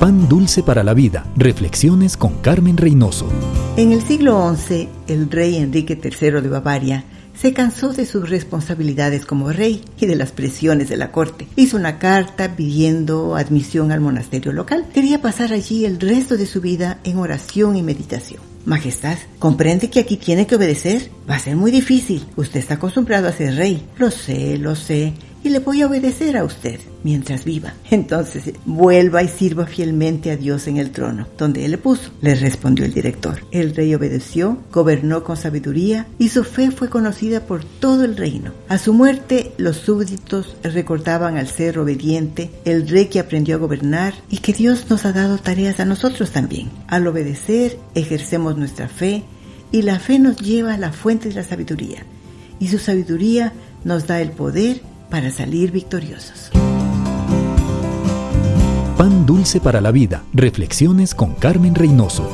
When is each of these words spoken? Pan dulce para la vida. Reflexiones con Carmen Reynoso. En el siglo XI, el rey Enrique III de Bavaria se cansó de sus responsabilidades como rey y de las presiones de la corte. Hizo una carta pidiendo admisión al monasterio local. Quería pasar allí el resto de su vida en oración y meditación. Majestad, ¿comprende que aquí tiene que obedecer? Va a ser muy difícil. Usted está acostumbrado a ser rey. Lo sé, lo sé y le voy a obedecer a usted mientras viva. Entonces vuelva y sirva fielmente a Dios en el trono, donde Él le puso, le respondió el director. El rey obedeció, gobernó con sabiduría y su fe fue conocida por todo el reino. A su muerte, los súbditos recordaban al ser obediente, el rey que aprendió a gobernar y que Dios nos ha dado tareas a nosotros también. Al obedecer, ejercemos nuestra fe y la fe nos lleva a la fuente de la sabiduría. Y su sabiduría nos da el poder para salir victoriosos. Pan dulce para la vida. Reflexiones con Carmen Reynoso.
Pan 0.00 0.30
dulce 0.30 0.62
para 0.62 0.82
la 0.82 0.94
vida. 0.94 1.26
Reflexiones 1.36 2.16
con 2.16 2.38
Carmen 2.38 2.78
Reynoso. 2.78 3.28
En 3.76 3.92
el 3.92 4.00
siglo 4.00 4.56
XI, 4.56 4.88
el 5.08 5.30
rey 5.30 5.56
Enrique 5.56 6.00
III 6.02 6.40
de 6.40 6.48
Bavaria 6.48 7.04
se 7.38 7.52
cansó 7.52 7.92
de 7.92 8.06
sus 8.06 8.30
responsabilidades 8.30 9.26
como 9.26 9.52
rey 9.52 9.84
y 10.00 10.06
de 10.06 10.16
las 10.16 10.32
presiones 10.32 10.88
de 10.88 10.96
la 10.96 11.12
corte. 11.12 11.48
Hizo 11.54 11.76
una 11.76 11.98
carta 11.98 12.56
pidiendo 12.56 13.36
admisión 13.36 13.92
al 13.92 14.00
monasterio 14.00 14.54
local. 14.54 14.86
Quería 14.94 15.20
pasar 15.20 15.52
allí 15.52 15.84
el 15.84 16.00
resto 16.00 16.38
de 16.38 16.46
su 16.46 16.62
vida 16.62 16.98
en 17.04 17.18
oración 17.18 17.76
y 17.76 17.82
meditación. 17.82 18.40
Majestad, 18.64 19.18
¿comprende 19.38 19.90
que 19.90 20.00
aquí 20.00 20.16
tiene 20.16 20.46
que 20.46 20.56
obedecer? 20.56 21.10
Va 21.28 21.34
a 21.34 21.40
ser 21.40 21.56
muy 21.56 21.70
difícil. 21.70 22.24
Usted 22.36 22.60
está 22.60 22.74
acostumbrado 22.74 23.28
a 23.28 23.32
ser 23.32 23.54
rey. 23.54 23.86
Lo 23.98 24.10
sé, 24.10 24.56
lo 24.56 24.76
sé 24.76 25.12
y 25.42 25.48
le 25.50 25.58
voy 25.60 25.82
a 25.82 25.86
obedecer 25.86 26.36
a 26.36 26.44
usted 26.44 26.80
mientras 27.02 27.44
viva. 27.44 27.74
Entonces 27.90 28.52
vuelva 28.64 29.22
y 29.22 29.28
sirva 29.28 29.66
fielmente 29.66 30.30
a 30.30 30.36
Dios 30.36 30.66
en 30.68 30.76
el 30.76 30.90
trono, 30.90 31.26
donde 31.38 31.64
Él 31.64 31.72
le 31.72 31.78
puso, 31.78 32.10
le 32.20 32.34
respondió 32.34 32.84
el 32.84 32.92
director. 32.92 33.44
El 33.50 33.74
rey 33.74 33.94
obedeció, 33.94 34.58
gobernó 34.72 35.24
con 35.24 35.36
sabiduría 35.36 36.06
y 36.18 36.28
su 36.28 36.44
fe 36.44 36.70
fue 36.70 36.88
conocida 36.88 37.46
por 37.46 37.64
todo 37.64 38.04
el 38.04 38.16
reino. 38.16 38.52
A 38.68 38.78
su 38.78 38.92
muerte, 38.92 39.52
los 39.56 39.76
súbditos 39.76 40.56
recordaban 40.62 41.36
al 41.36 41.48
ser 41.48 41.78
obediente, 41.78 42.50
el 42.64 42.88
rey 42.88 43.06
que 43.06 43.20
aprendió 43.20 43.56
a 43.56 43.60
gobernar 43.60 44.14
y 44.28 44.38
que 44.38 44.52
Dios 44.52 44.86
nos 44.90 45.04
ha 45.04 45.12
dado 45.12 45.38
tareas 45.38 45.80
a 45.80 45.84
nosotros 45.84 46.30
también. 46.30 46.70
Al 46.86 47.06
obedecer, 47.06 47.78
ejercemos 47.94 48.56
nuestra 48.56 48.88
fe 48.88 49.24
y 49.72 49.82
la 49.82 49.98
fe 49.98 50.18
nos 50.18 50.36
lleva 50.36 50.74
a 50.74 50.78
la 50.78 50.92
fuente 50.92 51.28
de 51.28 51.36
la 51.36 51.44
sabiduría. 51.44 52.04
Y 52.58 52.68
su 52.68 52.78
sabiduría 52.78 53.54
nos 53.84 54.06
da 54.06 54.20
el 54.20 54.32
poder 54.32 54.82
para 55.10 55.30
salir 55.30 55.72
victoriosos. 55.72 56.50
Pan 58.96 59.26
dulce 59.26 59.60
para 59.60 59.80
la 59.80 59.90
vida. 59.90 60.22
Reflexiones 60.32 61.14
con 61.14 61.34
Carmen 61.34 61.74
Reynoso. 61.74 62.30